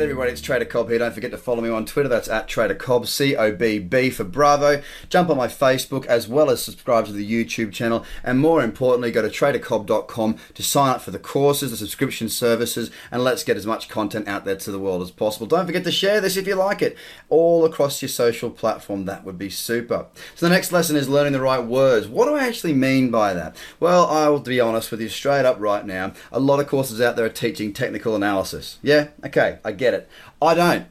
G'day 0.00 0.04
everybody, 0.04 0.32
it's 0.32 0.40
Trader 0.40 0.64
Cobb 0.64 0.88
here. 0.88 0.98
Don't 0.98 1.12
forget 1.12 1.30
to 1.30 1.36
follow 1.36 1.60
me 1.60 1.68
on 1.68 1.84
Twitter. 1.84 2.08
That's 2.08 2.26
at 2.26 2.48
Trader 2.48 2.74
Cobb, 2.74 3.06
C 3.06 3.36
O 3.36 3.52
B 3.52 3.78
B 3.78 4.08
for 4.08 4.24
Bravo. 4.24 4.80
Jump 5.10 5.28
on 5.28 5.36
my 5.36 5.46
Facebook 5.46 6.06
as 6.06 6.26
well 6.26 6.48
as 6.48 6.62
subscribe 6.62 7.04
to 7.04 7.12
the 7.12 7.30
YouTube 7.30 7.70
channel. 7.70 8.06
And 8.24 8.38
more 8.38 8.62
importantly, 8.62 9.10
go 9.10 9.20
to 9.20 9.28
tradercobb.com 9.28 10.38
to 10.54 10.62
sign 10.62 10.94
up 10.94 11.02
for 11.02 11.10
the 11.10 11.18
courses, 11.18 11.70
the 11.70 11.76
subscription 11.76 12.30
services, 12.30 12.90
and 13.10 13.22
let's 13.22 13.44
get 13.44 13.58
as 13.58 13.66
much 13.66 13.90
content 13.90 14.26
out 14.26 14.46
there 14.46 14.56
to 14.56 14.72
the 14.72 14.78
world 14.78 15.02
as 15.02 15.10
possible. 15.10 15.46
Don't 15.46 15.66
forget 15.66 15.84
to 15.84 15.92
share 15.92 16.22
this 16.22 16.38
if 16.38 16.46
you 16.46 16.54
like 16.54 16.80
it 16.80 16.96
all 17.28 17.66
across 17.66 18.00
your 18.00 18.08
social 18.08 18.48
platform. 18.48 19.04
That 19.04 19.26
would 19.26 19.36
be 19.36 19.50
super. 19.50 20.06
So 20.34 20.46
the 20.46 20.54
next 20.54 20.72
lesson 20.72 20.96
is 20.96 21.10
learning 21.10 21.34
the 21.34 21.42
right 21.42 21.62
words. 21.62 22.08
What 22.08 22.24
do 22.24 22.36
I 22.36 22.46
actually 22.46 22.72
mean 22.72 23.10
by 23.10 23.34
that? 23.34 23.54
Well, 23.78 24.06
I 24.06 24.30
will 24.30 24.40
be 24.40 24.60
honest 24.60 24.90
with 24.90 25.02
you 25.02 25.10
straight 25.10 25.44
up 25.44 25.60
right 25.60 25.84
now. 25.84 26.14
A 26.32 26.40
lot 26.40 26.58
of 26.58 26.68
courses 26.68 27.02
out 27.02 27.16
there 27.16 27.26
are 27.26 27.28
teaching 27.28 27.74
technical 27.74 28.16
analysis. 28.16 28.78
Yeah, 28.80 29.08
okay, 29.26 29.58
I 29.62 29.72
get 29.72 29.89
it. 29.94 30.08
I 30.40 30.54
don't. 30.54 30.86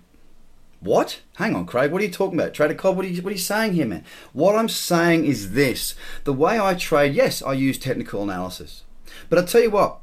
What? 0.81 1.21
Hang 1.35 1.55
on, 1.55 1.65
Craig. 1.65 1.91
What 1.91 2.01
are 2.01 2.05
you 2.05 2.11
talking 2.11 2.39
about? 2.39 2.53
Trader 2.53 2.73
Cobb, 2.73 2.95
what 2.95 3.05
are 3.05 3.09
you, 3.09 3.21
what 3.21 3.31
are 3.31 3.33
you 3.33 3.37
saying 3.37 3.73
here, 3.73 3.85
man? 3.85 4.05
What 4.31 4.55
I'm 4.55 4.69
saying 4.69 5.25
is 5.25 5.51
this. 5.51 5.95
The 6.23 6.33
way 6.33 6.59
I 6.59 6.73
trade, 6.73 7.13
yes, 7.13 7.41
I 7.41 7.53
use 7.53 7.77
technical 7.77 8.23
analysis. 8.23 8.83
But 9.27 9.39
I'll 9.39 9.45
tell 9.45 9.61
you 9.61 9.71
what, 9.71 9.99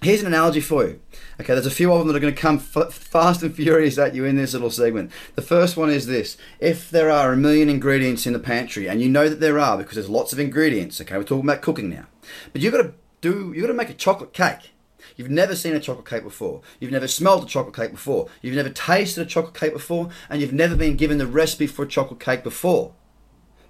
here's 0.00 0.22
an 0.22 0.28
analogy 0.28 0.60
for 0.60 0.86
you. 0.86 1.00
Okay, 1.38 1.52
there's 1.52 1.66
a 1.66 1.70
few 1.70 1.92
of 1.92 1.98
them 1.98 2.08
that 2.08 2.16
are 2.16 2.20
going 2.20 2.34
to 2.34 2.40
come 2.40 2.56
f- 2.56 2.94
fast 2.94 3.42
and 3.42 3.54
furious 3.54 3.98
at 3.98 4.14
you 4.14 4.24
in 4.24 4.36
this 4.36 4.54
little 4.54 4.70
segment. 4.70 5.10
The 5.34 5.42
first 5.42 5.76
one 5.76 5.90
is 5.90 6.06
this. 6.06 6.38
If 6.60 6.88
there 6.88 7.10
are 7.10 7.32
a 7.32 7.36
million 7.36 7.68
ingredients 7.68 8.26
in 8.26 8.32
the 8.32 8.38
pantry, 8.38 8.88
and 8.88 9.02
you 9.02 9.10
know 9.10 9.28
that 9.28 9.40
there 9.40 9.58
are 9.58 9.76
because 9.76 9.96
there's 9.96 10.08
lots 10.08 10.32
of 10.32 10.38
ingredients, 10.38 10.98
okay, 11.00 11.18
we're 11.18 11.24
talking 11.24 11.48
about 11.48 11.60
cooking 11.60 11.90
now. 11.90 12.06
But 12.54 12.62
you've 12.62 12.72
got 12.72 12.82
to 12.82 12.94
do, 13.20 13.52
you've 13.54 13.62
got 13.62 13.72
to 13.72 13.74
make 13.74 13.90
a 13.90 13.94
chocolate 13.94 14.32
cake. 14.32 14.70
You've 15.16 15.30
never 15.30 15.54
seen 15.54 15.74
a 15.74 15.80
chocolate 15.80 16.08
cake 16.08 16.24
before. 16.24 16.62
You've 16.80 16.92
never 16.92 17.06
smelled 17.06 17.44
a 17.44 17.46
chocolate 17.46 17.76
cake 17.76 17.92
before. 17.92 18.28
You've 18.42 18.56
never 18.56 18.70
tasted 18.70 19.22
a 19.22 19.26
chocolate 19.26 19.54
cake 19.54 19.72
before. 19.72 20.10
And 20.28 20.40
you've 20.40 20.52
never 20.52 20.74
been 20.74 20.96
given 20.96 21.18
the 21.18 21.26
recipe 21.26 21.66
for 21.66 21.84
a 21.84 21.88
chocolate 21.88 22.20
cake 22.20 22.42
before. 22.42 22.94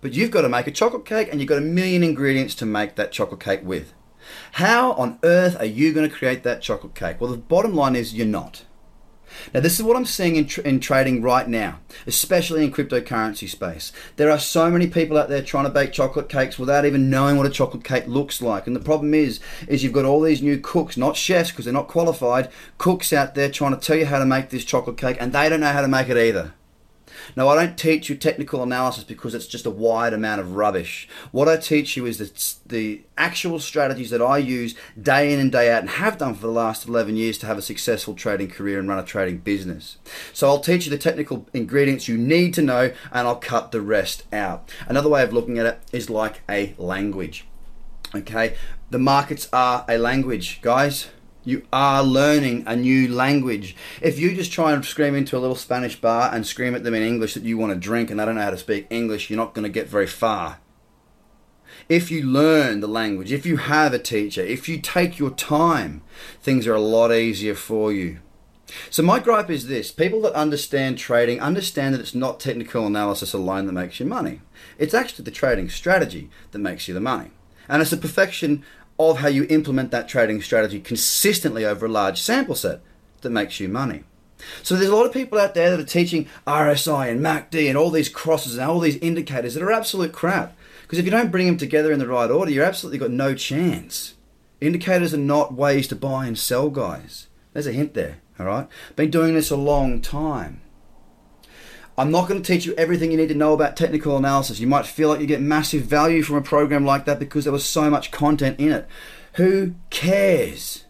But 0.01 0.15
you've 0.15 0.31
got 0.31 0.43
to 0.43 0.49
make 0.49 0.67
a 0.67 0.73
chocolate 0.73 1.05
cake 1.05 1.29
and 1.31 1.41
you've 1.41 1.49
got 1.49 1.59
a 1.59 1.63
million 1.63 2.03
ingredients 2.03 2.55
to 2.57 2.67
make 2.67 2.95
that 2.95 3.13
chocolate 3.13 3.41
cake 3.41 3.61
with. 3.65 3.93
How 4.53 4.93
on 4.93 5.19
earth 5.23 5.57
are 5.59 5.65
you 5.65 5.93
going 5.93 6.09
to 6.09 6.15
create 6.15 6.43
that 6.43 6.63
chocolate 6.63 6.95
cake? 6.95 7.21
Well, 7.21 7.31
the 7.31 7.37
bottom 7.37 7.75
line 7.75 7.97
is 7.97 8.15
you're 8.15 8.27
not. 8.27 8.65
Now, 9.53 9.61
this 9.61 9.79
is 9.79 9.83
what 9.83 9.97
I'm 9.97 10.07
seeing 10.07 10.37
in, 10.37 10.47
tr- 10.47 10.61
in 10.63 10.81
trading 10.81 11.23
right 11.23 11.49
now, 11.49 11.79
especially 12.07 12.65
in 12.65 12.73
cryptocurrency 12.73 13.49
space. 13.49 13.93
There 14.17 14.31
are 14.31 14.39
so 14.39 14.71
many 14.71 14.87
people 14.87 15.19
out 15.19 15.29
there 15.29 15.43
trying 15.43 15.65
to 15.65 15.71
bake 15.71 15.93
chocolate 15.93 16.29
cakes 16.29 16.59
without 16.59 16.85
even 16.85 17.11
knowing 17.11 17.37
what 17.37 17.47
a 17.47 17.51
chocolate 17.51 17.85
cake 17.85 18.07
looks 18.07 18.43
like. 18.43 18.67
And 18.67 18.75
the 18.75 18.81
problem 18.81 19.15
is, 19.15 19.41
is 19.69 19.83
you've 19.83 19.93
got 19.93 20.05
all 20.05 20.21
these 20.21 20.43
new 20.43 20.59
cooks, 20.59 20.97
not 20.97 21.17
chefs 21.17 21.51
because 21.51 21.65
they're 21.65 21.75
not 21.75 21.89
qualified, 21.89 22.51
cooks 22.79 23.13
out 23.13 23.35
there 23.35 23.51
trying 23.51 23.75
to 23.75 23.81
tell 23.81 23.97
you 23.97 24.07
how 24.07 24.19
to 24.19 24.27
make 24.27 24.51
this 24.51 24.65
chocolate 24.65 24.97
cake, 24.97 25.17
and 25.21 25.33
they 25.33 25.49
don't 25.49 25.61
know 25.61 25.73
how 25.73 25.83
to 25.83 25.89
make 25.89 26.09
it 26.09 26.17
either. 26.17 26.53
No, 27.37 27.49
I 27.49 27.55
don't 27.55 27.79
teach 27.79 28.09
you 28.09 28.17
technical 28.17 28.63
analysis 28.63 29.05
because 29.05 29.35
it's 29.35 29.47
just 29.47 29.67
a 29.67 29.71
wide 29.71 30.13
amount 30.13 30.41
of 30.41 30.57
rubbish. 30.57 31.09
What 31.33 31.49
I 31.49 31.57
teach 31.57 31.97
you 31.97 32.07
is 32.07 32.19
the, 32.19 32.55
the 32.67 33.03
actual 33.17 33.59
strategies 33.59 34.11
that 34.11 34.23
I 34.23 34.39
use 34.39 34.75
day 35.01 35.33
in 35.33 35.41
and 35.41 35.53
day 35.53 35.73
out 35.73 35.81
and 35.81 35.91
have 35.91 36.19
done 36.19 36.35
for 36.35 36.43
the 36.43 36.53
last 36.53 36.87
11 36.87 37.17
years 37.17 37.39
to 37.39 37.47
have 37.47 37.59
a 37.59 37.63
successful 37.63 38.15
trading 38.15 38.49
career 38.49 38.79
and 38.79 38.89
run 38.89 38.99
a 38.99 39.05
trading 39.05 39.39
business. 39.39 39.99
So 40.33 40.49
I'll 40.49 40.61
teach 40.61 40.85
you 40.85 40.91
the 40.91 40.99
technical 40.99 41.47
ingredients 41.53 42.09
you 42.09 42.19
need 42.19 42.55
to 42.55 42.63
know 42.63 42.93
and 43.13 43.27
I'll 43.27 43.37
cut 43.37 43.73
the 43.73 43.81
rest 43.81 44.25
out. 44.33 44.71
Another 44.89 45.09
way 45.09 45.23
of 45.23 45.33
looking 45.33 45.59
at 45.59 45.67
it 45.67 45.81
is 45.93 46.11
like 46.11 46.43
a 46.49 46.75
language. 46.79 47.47
Okay, 48.15 48.57
the 48.91 48.99
markets 48.99 49.49
are 49.53 49.85
a 49.89 49.99
language, 49.99 50.61
guys. 50.63 51.09
You 51.47 51.63
are 51.73 52.03
learning 52.03 52.65
a 52.67 52.75
new 52.75 53.07
language. 53.07 53.77
If 54.03 54.19
you 54.19 54.35
just 54.35 54.51
try 54.51 54.73
and 54.73 54.85
scream 54.85 55.15
into 55.15 55.37
a 55.37 55.39
little 55.39 55.55
Spanish 55.55 55.95
bar 55.95 56.35
and 56.35 56.45
scream 56.45 56.75
at 56.75 56.83
them 56.83 56.93
in 56.93 57.05
English 57.05 57.35
that 57.35 57.45
you 57.45 57.57
want 57.57 57.73
to 57.73 57.79
drink 57.79 58.11
and 58.11 58.19
they 58.19 58.25
don't 58.25 58.35
know 58.35 58.43
how 58.43 58.51
to 58.51 58.59
speak 58.59 58.89
English, 58.91 59.31
you're 59.31 59.37
not 59.37 59.55
going 59.55 59.63
to 59.63 59.69
get 59.69 59.89
very 59.89 60.09
far. 60.09 60.59
If 61.89 62.11
you 62.11 62.25
learn 62.25 62.81
the 62.81 62.89
language, 62.89 63.31
if 63.31 63.47
you 63.47 63.59
have 63.59 63.95
a 63.95 63.99
teacher, 64.01 64.43
if 64.43 64.69
you 64.69 64.81
take 64.81 65.21
your 65.21 65.31
time, 65.31 66.03
things 66.43 66.67
are 66.67 66.75
a 66.75 66.81
lot 66.81 67.13
easier 67.13 67.55
for 67.55 67.93
you. 67.93 68.19
So 68.91 69.05
my 69.05 69.21
gripe 69.21 69.49
is 69.49 69.69
this 69.69 69.93
people 69.93 70.23
that 70.23 70.33
understand 70.33 70.99
trading 70.99 71.41
understand 71.41 71.95
that 71.95 72.01
it's 72.01 72.17
not 72.17 72.41
technical 72.41 72.89
analysis 72.89 73.33
alone 73.33 73.67
that 73.67 73.73
makes 73.73 74.01
you 74.01 74.07
money. 74.07 74.41
It's 74.79 74.95
actually 74.95 75.27
the 75.27 75.31
trading 75.31 75.69
strategy 75.69 76.29
that 76.51 76.59
makes 76.59 76.89
you 76.89 76.95
the 76.95 77.01
money. 77.01 77.31
And 77.69 77.83
it's 77.83 77.93
the 77.93 77.97
perfection 77.97 78.65
of 78.99 79.19
how 79.19 79.29
you 79.29 79.47
implement 79.51 79.91
that 79.91 80.09
trading 80.09 80.41
strategy 80.41 80.81
consistently 80.81 81.65
over 81.65 81.87
a 81.87 81.91
large 81.91 82.21
sample 82.21 82.55
set 82.55 82.81
that 83.21 83.31
makes 83.31 83.61
you 83.61 83.69
money. 83.69 84.05
So 84.63 84.75
there's 84.75 84.91
a 84.91 84.95
lot 84.95 85.07
of 85.07 85.13
people 85.13 85.39
out 85.39 85.55
there 85.55 85.71
that 85.71 85.81
are 85.81 85.85
teaching 85.85 86.29
RSI 86.47 87.11
and 87.11 87.21
MACD 87.21 87.69
and 87.69 87.77
all 87.77 87.91
these 87.91 88.09
crosses 88.09 88.57
and 88.57 88.69
all 88.69 88.81
these 88.81 88.97
indicators 88.99 89.55
that 89.55 89.63
are 89.63 89.73
absolute 89.73 90.13
crap. 90.13 90.57
Because 90.83 90.99
if 90.99 91.05
you 91.05 91.11
don't 91.11 91.33
bring 91.33 91.47
them 91.47 91.57
together 91.57 91.91
in 91.91 91.99
the 91.99 92.07
right 92.07 92.31
order, 92.31 92.51
you're 92.51 92.65
absolutely 92.65 92.99
got 92.99 93.11
no 93.11 93.35
chance. 93.35 94.15
Indicators 94.61 95.13
are 95.13 95.19
not 95.19 95.55
ways 95.55 95.89
to 95.89 95.97
buy 95.97 96.27
and 96.27 96.39
sell, 96.39 96.71
guys. 96.71 97.27
There's 97.53 97.67
a 97.67 97.73
hint 97.73 97.95
there, 97.95 98.19
all 98.39 98.47
right? 98.47 98.69
Been 98.95 99.11
doing 99.11 99.35
this 99.35 99.51
a 99.51 99.57
long 99.57 100.01
time. 100.01 100.61
I'm 101.99 102.11
not 102.11 102.29
going 102.29 102.43
to 102.43 102.47
teach 102.47 102.67
you 102.67 102.75
everything 102.75 103.11
you 103.11 103.17
need 103.17 103.31
to 103.31 103.35
know 103.35 103.55
about 103.55 103.77
technical 103.77 104.17
analysis. 104.19 104.61
You 104.61 104.67
might 104.67 104.87
feel 104.87 105.09
like 105.09 105.21
you 105.21 105.27
get 105.27 105.41
massive 105.41 105.85
value 105.85 106.23
from 106.23 106.37
a 106.37 106.43
program 106.43 106.85
like 106.85 107.07
that 107.07 107.19
because 107.19 107.45
there 107.45 107.53
was 107.53 107.65
so 107.65 107.89
much 107.89 108.11
content 108.11 108.61
in 108.61 108.71
it. 108.71 108.87
Who 109.35 109.75
cares? 109.89 110.85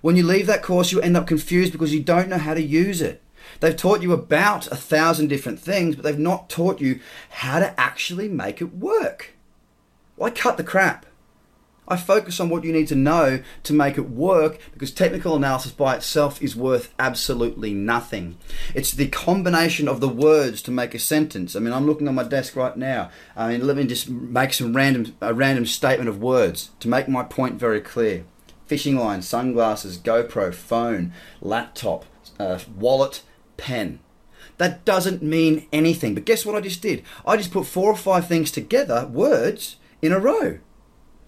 When 0.00 0.16
you 0.16 0.24
leave 0.24 0.46
that 0.46 0.62
course, 0.62 0.90
you 0.90 1.00
end 1.00 1.16
up 1.16 1.26
confused 1.28 1.72
because 1.72 1.94
you 1.94 2.02
don't 2.02 2.28
know 2.28 2.38
how 2.38 2.54
to 2.54 2.62
use 2.62 3.00
it. 3.00 3.22
They've 3.60 3.76
taught 3.76 4.02
you 4.02 4.12
about 4.12 4.66
a 4.68 4.76
thousand 4.76 5.28
different 5.28 5.60
things, 5.60 5.94
but 5.96 6.04
they've 6.04 6.18
not 6.18 6.48
taught 6.48 6.80
you 6.80 7.00
how 7.30 7.60
to 7.60 7.78
actually 7.78 8.28
make 8.28 8.60
it 8.60 8.76
work. 8.76 9.34
Why 10.16 10.30
cut 10.30 10.56
the 10.56 10.64
crap? 10.64 11.06
I 11.90 11.96
focus 11.96 12.38
on 12.38 12.50
what 12.50 12.64
you 12.64 12.72
need 12.72 12.88
to 12.88 12.94
know 12.94 13.42
to 13.62 13.72
make 13.72 13.96
it 13.96 14.10
work 14.10 14.58
because 14.72 14.90
technical 14.90 15.34
analysis 15.34 15.72
by 15.72 15.96
itself 15.96 16.40
is 16.42 16.54
worth 16.54 16.92
absolutely 16.98 17.72
nothing. 17.72 18.36
It's 18.74 18.92
the 18.92 19.08
combination 19.08 19.88
of 19.88 20.00
the 20.00 20.08
words 20.08 20.60
to 20.62 20.70
make 20.70 20.94
a 20.94 20.98
sentence. 20.98 21.56
I 21.56 21.60
mean, 21.60 21.72
I'm 21.72 21.86
looking 21.86 22.06
on 22.06 22.14
my 22.14 22.24
desk 22.24 22.56
right 22.56 22.76
now. 22.76 23.10
I 23.34 23.48
mean, 23.48 23.66
let 23.66 23.78
me 23.78 23.86
just 23.86 24.10
make 24.10 24.52
some 24.52 24.76
random 24.76 25.16
a 25.22 25.32
random 25.32 25.64
statement 25.64 26.10
of 26.10 26.20
words 26.20 26.70
to 26.80 26.88
make 26.88 27.08
my 27.08 27.24
point 27.24 27.54
very 27.54 27.80
clear. 27.80 28.24
Fishing 28.66 28.96
line, 28.96 29.22
sunglasses, 29.22 29.96
GoPro, 29.96 30.54
phone, 30.54 31.14
laptop, 31.40 32.04
uh, 32.38 32.58
wallet, 32.76 33.22
pen. 33.56 34.00
That 34.58 34.84
doesn't 34.84 35.22
mean 35.22 35.66
anything. 35.72 36.14
But 36.14 36.26
guess 36.26 36.44
what 36.44 36.54
I 36.54 36.60
just 36.60 36.82
did? 36.82 37.02
I 37.24 37.38
just 37.38 37.52
put 37.52 37.64
four 37.64 37.90
or 37.90 37.96
five 37.96 38.28
things 38.28 38.50
together, 38.50 39.06
words, 39.06 39.76
in 40.02 40.12
a 40.12 40.18
row 40.18 40.58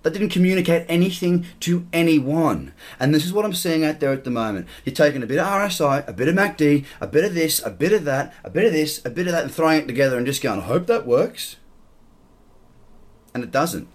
that 0.02 0.12
didn't 0.12 0.30
communicate 0.30 0.86
anything 0.88 1.46
to 1.60 1.86
anyone. 1.92 2.72
And 2.98 3.14
this 3.14 3.24
is 3.24 3.32
what 3.32 3.44
I'm 3.44 3.54
seeing 3.54 3.84
out 3.84 4.00
there 4.00 4.12
at 4.12 4.24
the 4.24 4.30
moment. 4.30 4.66
You're 4.84 4.94
taking 4.94 5.22
a 5.22 5.26
bit 5.26 5.38
of 5.38 5.46
RSI, 5.46 6.06
a 6.08 6.12
bit 6.12 6.28
of 6.28 6.34
MACD, 6.34 6.84
a 7.00 7.06
bit 7.06 7.24
of 7.24 7.34
this, 7.34 7.64
a 7.64 7.70
bit 7.70 7.92
of 7.92 8.04
that, 8.04 8.34
a 8.44 8.50
bit 8.50 8.64
of 8.64 8.72
this, 8.72 9.04
a 9.04 9.10
bit 9.10 9.26
of 9.26 9.32
that, 9.32 9.44
and 9.44 9.52
throwing 9.52 9.82
it 9.82 9.86
together 9.86 10.16
and 10.16 10.26
just 10.26 10.42
going, 10.42 10.60
I 10.60 10.64
hope 10.64 10.86
that 10.86 11.06
works. 11.06 11.56
And 13.34 13.44
it 13.44 13.50
doesn't. 13.50 13.88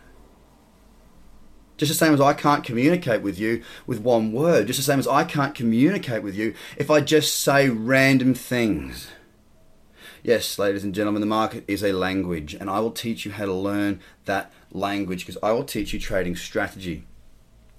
Just 1.77 1.91
the 1.91 1.97
same 1.97 2.13
as 2.13 2.21
I 2.21 2.33
can't 2.33 2.63
communicate 2.63 3.21
with 3.21 3.37
you 3.37 3.61
with 3.85 3.99
one 3.99 4.31
word. 4.31 4.67
Just 4.67 4.79
the 4.79 4.83
same 4.83 4.99
as 4.99 5.07
I 5.07 5.25
can't 5.25 5.53
communicate 5.53 6.23
with 6.23 6.35
you 6.35 6.53
if 6.77 6.89
I 6.89 7.01
just 7.01 7.35
say 7.35 7.69
random 7.69 8.33
things. 8.33 9.09
Yes, 10.25 10.57
ladies 10.57 10.83
and 10.83 10.95
gentlemen, 10.95 11.19
the 11.19 11.27
market 11.27 11.63
is 11.67 11.83
a 11.83 11.93
language, 11.93 12.55
and 12.55 12.67
I 12.67 12.79
will 12.79 12.89
teach 12.89 13.25
you 13.25 13.31
how 13.31 13.45
to 13.45 13.53
learn 13.53 13.99
that 14.25 14.51
language 14.71 15.19
because 15.23 15.37
I 15.43 15.51
will 15.51 15.63
teach 15.63 15.93
you 15.93 15.99
trading 15.99 16.35
strategy. 16.35 17.03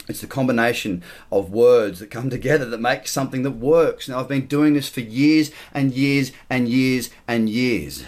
It's 0.07 0.21
the 0.21 0.29
combination 0.29 1.03
of 1.33 1.51
words 1.51 1.99
that 1.99 2.13
come 2.13 2.31
together 2.39 2.65
that 2.67 2.81
make 2.81 3.09
something 3.09 3.43
that 3.43 3.57
works. 3.57 4.09
Now, 4.09 4.21
I've 4.21 4.29
been 4.29 4.47
doing 4.47 4.75
this 4.75 4.89
for 4.89 5.01
years 5.01 5.51
and 5.75 5.93
years 5.93 6.31
and 6.49 6.69
years 6.69 7.11
and 7.27 7.51
years 7.51 8.05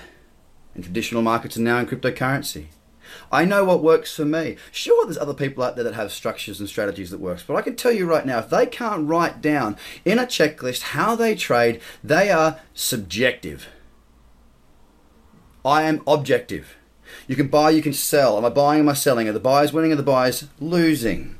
in 0.77 0.85
traditional 0.85 1.23
markets 1.23 1.57
and 1.57 1.65
now 1.65 1.79
in 1.79 1.87
cryptocurrency. 1.87 2.67
I 3.33 3.45
know 3.45 3.65
what 3.65 3.83
works 3.83 4.15
for 4.15 4.25
me. 4.25 4.57
Sure, 4.71 5.05
there's 5.05 5.19
other 5.19 5.35
people 5.35 5.65
out 5.65 5.75
there 5.75 5.83
that 5.83 5.95
have 5.95 6.13
structures 6.13 6.61
and 6.61 6.69
strategies 6.69 7.11
that 7.11 7.19
works, 7.19 7.43
but 7.45 7.57
I 7.57 7.63
can 7.63 7.75
tell 7.75 7.91
you 7.91 8.07
right 8.07 8.25
now, 8.25 8.39
if 8.39 8.51
they 8.51 8.67
can't 8.67 9.09
write 9.09 9.43
down 9.43 9.77
in 10.05 10.17
a 10.21 10.27
checklist 10.27 10.83
how 10.83 11.17
they 11.17 11.35
trade, 11.35 11.81
they 12.05 12.31
are 12.31 12.61
subjective. 12.73 13.67
I 15.69 15.83
am 15.83 16.03
objective. 16.07 16.77
You 17.27 17.37
can 17.37 17.49
buy, 17.49 17.69
you 17.69 17.83
can 17.83 17.93
sell. 17.93 18.39
Am 18.39 18.45
I 18.47 18.49
buying, 18.49 18.81
am 18.81 18.89
I 18.89 18.95
selling? 18.95 19.29
Are 19.29 19.33
the 19.33 19.39
buyers 19.39 19.71
winning, 19.71 19.93
are 19.93 19.97
the 19.97 20.03
buyers 20.03 20.47
losing? 20.59 21.37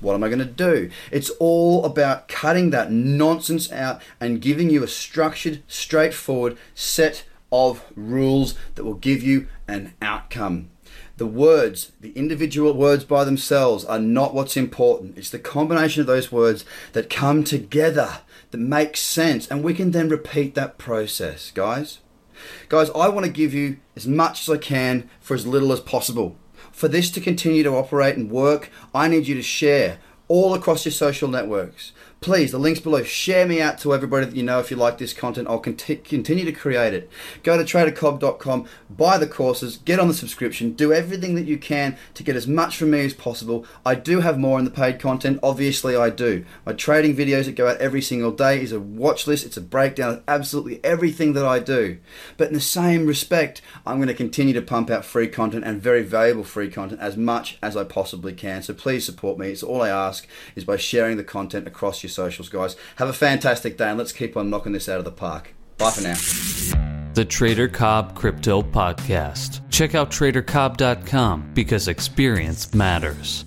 What 0.00 0.14
am 0.14 0.24
I 0.24 0.28
going 0.28 0.38
to 0.38 0.46
do? 0.46 0.90
It's 1.10 1.28
all 1.38 1.84
about 1.84 2.28
cutting 2.28 2.70
that 2.70 2.90
nonsense 2.90 3.70
out 3.70 4.00
and 4.22 4.40
giving 4.40 4.70
you 4.70 4.82
a 4.82 4.88
structured, 4.88 5.62
straightforward 5.68 6.56
set 6.74 7.24
of 7.52 7.84
rules 7.94 8.54
that 8.76 8.84
will 8.84 8.94
give 8.94 9.22
you 9.22 9.48
an 9.68 9.92
outcome. 10.00 10.70
The 11.18 11.26
words, 11.26 11.92
the 12.00 12.12
individual 12.12 12.72
words 12.72 13.04
by 13.04 13.24
themselves, 13.24 13.84
are 13.84 13.98
not 13.98 14.32
what's 14.32 14.56
important. 14.56 15.18
It's 15.18 15.28
the 15.28 15.38
combination 15.38 16.00
of 16.00 16.06
those 16.06 16.32
words 16.32 16.64
that 16.94 17.10
come 17.10 17.44
together 17.44 18.20
that 18.50 18.56
makes 18.56 19.00
sense, 19.00 19.46
and 19.46 19.62
we 19.62 19.74
can 19.74 19.90
then 19.90 20.08
repeat 20.08 20.54
that 20.54 20.78
process, 20.78 21.50
guys. 21.50 21.98
Guys, 22.68 22.90
I 22.90 23.08
want 23.08 23.26
to 23.26 23.32
give 23.32 23.54
you 23.54 23.78
as 23.96 24.06
much 24.06 24.42
as 24.42 24.50
I 24.54 24.58
can 24.58 25.08
for 25.20 25.34
as 25.34 25.46
little 25.46 25.72
as 25.72 25.80
possible. 25.80 26.36
For 26.72 26.88
this 26.88 27.10
to 27.12 27.20
continue 27.20 27.62
to 27.62 27.76
operate 27.76 28.16
and 28.16 28.30
work, 28.30 28.70
I 28.94 29.08
need 29.08 29.26
you 29.26 29.34
to 29.34 29.42
share 29.42 29.98
all 30.28 30.54
across 30.54 30.84
your 30.84 30.92
social 30.92 31.28
networks 31.28 31.92
please, 32.20 32.52
the 32.52 32.58
links 32.58 32.80
below, 32.80 33.02
share 33.02 33.46
me 33.46 33.62
out 33.62 33.78
to 33.78 33.94
everybody 33.94 34.26
that 34.26 34.36
you 34.36 34.42
know 34.42 34.58
if 34.58 34.70
you 34.70 34.76
like 34.76 34.98
this 34.98 35.14
content. 35.14 35.48
I'll 35.48 35.58
conti- 35.58 35.96
continue 35.96 36.44
to 36.44 36.52
create 36.52 36.92
it. 36.92 37.08
Go 37.42 37.56
to 37.56 37.64
tradercobb.com, 37.64 38.66
buy 38.90 39.16
the 39.16 39.26
courses, 39.26 39.78
get 39.78 39.98
on 39.98 40.08
the 40.08 40.14
subscription, 40.14 40.72
do 40.72 40.92
everything 40.92 41.34
that 41.36 41.46
you 41.46 41.56
can 41.56 41.96
to 42.14 42.22
get 42.22 42.36
as 42.36 42.46
much 42.46 42.76
from 42.76 42.90
me 42.90 43.04
as 43.06 43.14
possible. 43.14 43.64
I 43.86 43.94
do 43.94 44.20
have 44.20 44.38
more 44.38 44.58
in 44.58 44.66
the 44.66 44.70
paid 44.70 45.00
content, 45.00 45.40
obviously, 45.42 45.96
I 45.96 46.10
do. 46.10 46.44
My 46.66 46.74
trading 46.74 47.16
videos 47.16 47.46
that 47.46 47.54
go 47.54 47.68
out 47.68 47.78
every 47.78 48.02
single 48.02 48.32
day 48.32 48.60
is 48.60 48.72
a 48.72 48.80
watch 48.80 49.26
list, 49.26 49.46
it's 49.46 49.56
a 49.56 49.62
breakdown 49.62 50.12
of 50.12 50.22
absolutely 50.28 50.80
everything 50.84 51.32
that 51.32 51.46
I 51.46 51.58
do. 51.58 51.98
But 52.36 52.48
in 52.48 52.54
the 52.54 52.60
same 52.60 53.06
respect, 53.06 53.62
I'm 53.86 53.96
going 53.96 54.08
to 54.08 54.14
continue 54.14 54.52
to 54.54 54.62
pump 54.62 54.90
out 54.90 55.06
free 55.06 55.28
content 55.28 55.64
and 55.64 55.80
very 55.80 56.02
valuable 56.02 56.44
free 56.44 56.70
content 56.70 57.00
as 57.00 57.16
much 57.16 57.56
as 57.62 57.78
I 57.78 57.84
possibly 57.84 58.34
can. 58.34 58.62
So 58.62 58.74
please 58.74 59.06
support 59.06 59.38
me. 59.38 59.48
It's 59.48 59.62
all 59.62 59.80
I 59.80 59.88
ask 59.88 60.26
is 60.54 60.64
by 60.64 60.76
sharing 60.76 61.16
the 61.16 61.24
content 61.24 61.66
across 61.66 62.02
your 62.02 62.09
your 62.18 62.30
socials, 62.30 62.48
guys. 62.48 62.76
Have 62.96 63.08
a 63.08 63.12
fantastic 63.12 63.76
day 63.76 63.88
and 63.88 63.98
let's 63.98 64.12
keep 64.12 64.36
on 64.36 64.50
knocking 64.50 64.72
this 64.72 64.88
out 64.88 64.98
of 64.98 65.04
the 65.04 65.12
park. 65.12 65.54
Bye 65.78 65.90
for 65.90 66.02
now. 66.02 66.16
The 67.14 67.24
Trader 67.24 67.68
Cobb 67.68 68.14
Crypto 68.14 68.62
Podcast. 68.62 69.68
Check 69.70 69.94
out 69.94 70.10
tradercobb.com 70.10 71.50
because 71.54 71.88
experience 71.88 72.72
matters. 72.72 73.44